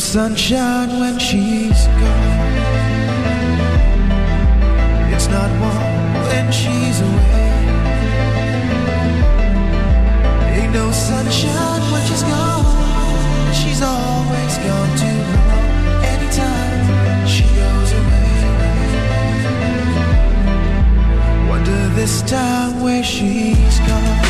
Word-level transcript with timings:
Sunshine 0.00 0.98
when 0.98 1.18
she's 1.18 1.86
gone. 1.86 2.56
It's 5.12 5.28
not 5.28 5.50
warm 5.60 6.14
when 6.28 6.50
she's 6.50 7.00
away. 7.00 7.52
Ain't 10.56 10.72
no 10.72 10.90
sunshine 10.90 11.82
when 11.92 12.02
she's 12.08 12.22
gone. 12.22 13.54
She's 13.54 13.82
always 13.82 14.58
gone 14.66 14.96
too 14.96 15.20
long. 15.30 16.04
Anytime 16.12 17.26
she 17.28 17.44
goes 17.60 17.92
away. 18.00 18.32
Wonder 21.48 21.88
this 21.94 22.22
time 22.22 22.80
where 22.80 23.04
she's 23.04 23.78
gone. 23.80 24.24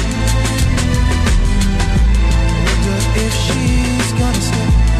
Wonder 2.67 2.99
if 3.25 3.33
she's 3.47 4.13
gonna 4.19 4.41
stay. 4.41 5.00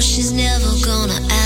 she's 0.00 0.32
never 0.32 0.68
gonna 0.84 1.20
ask. 1.30 1.45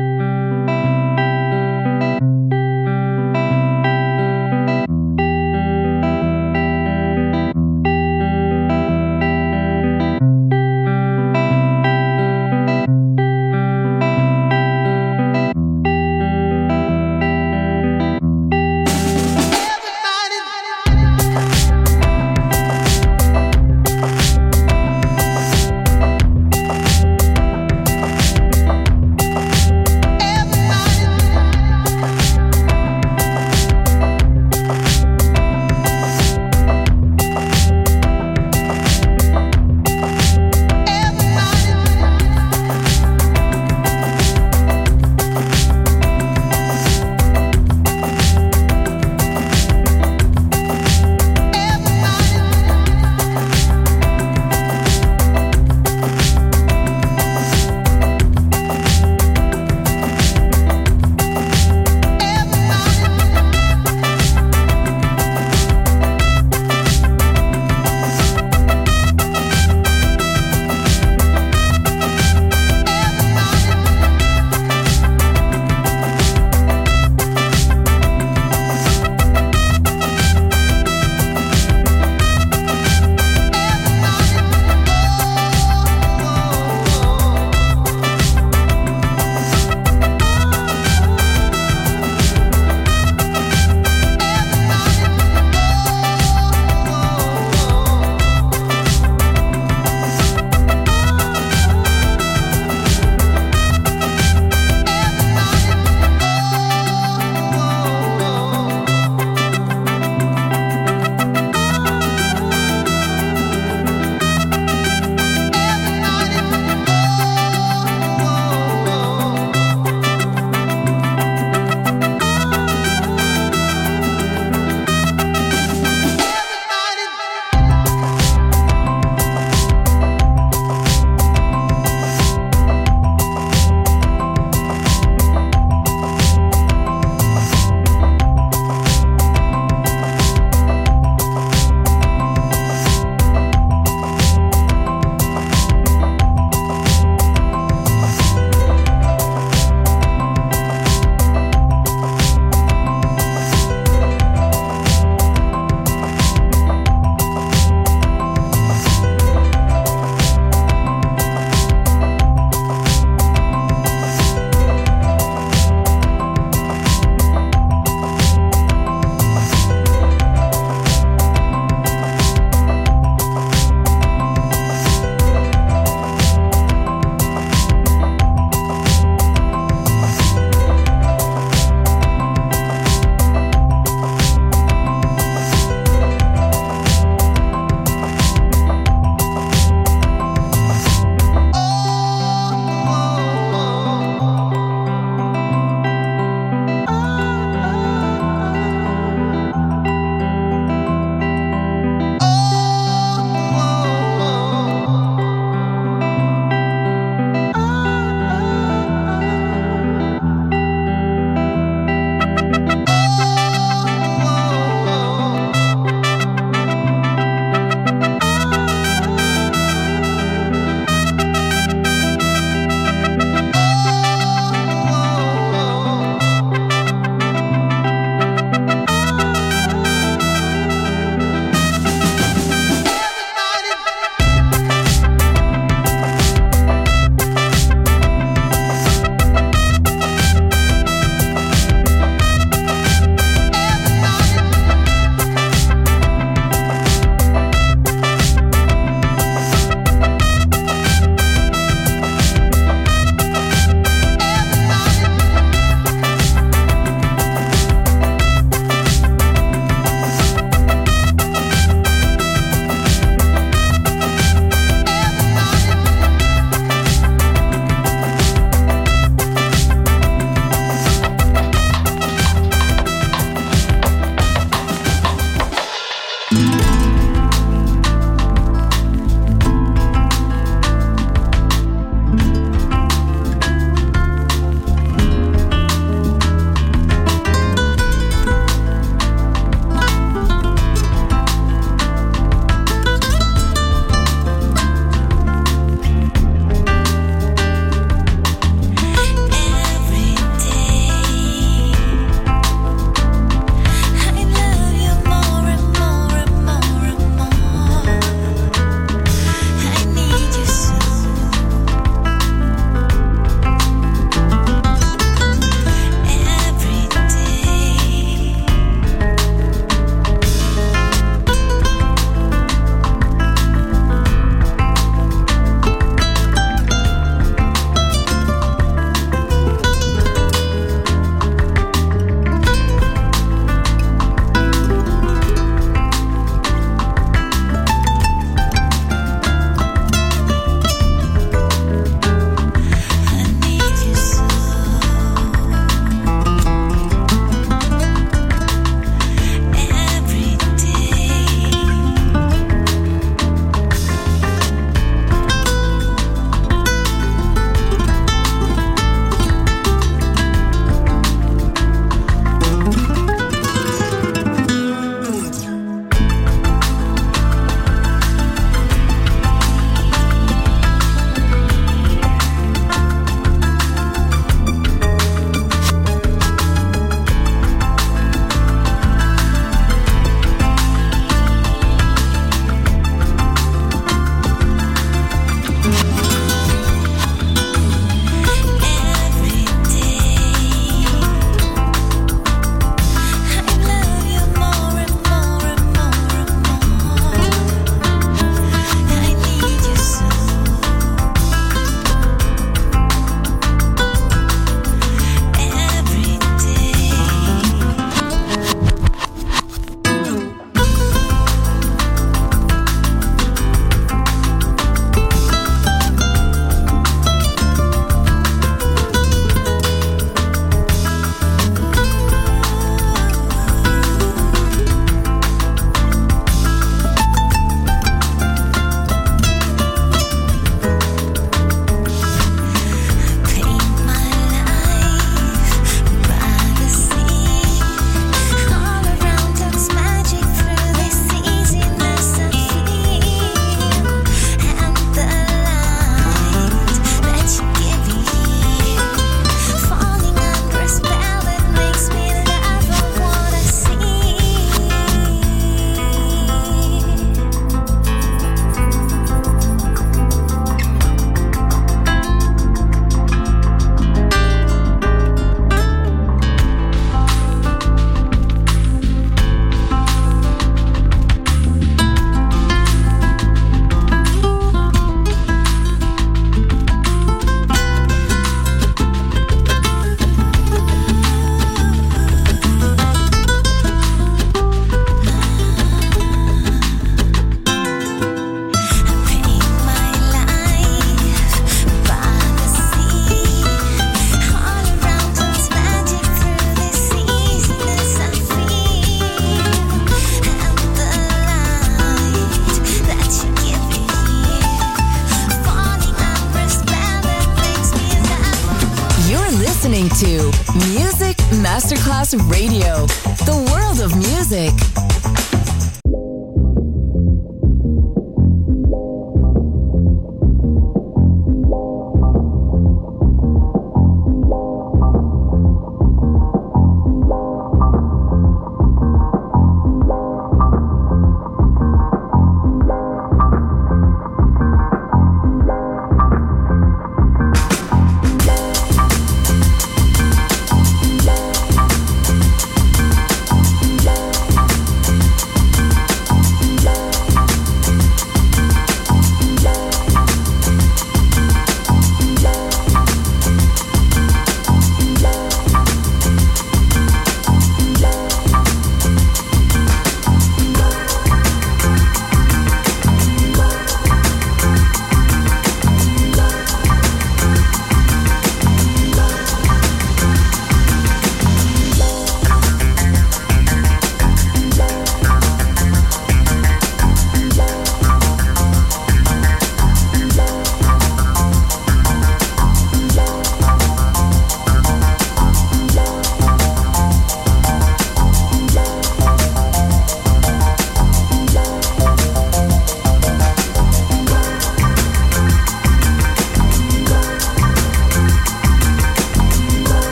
Masterclass 512.11 512.29
Radio, 512.29 512.50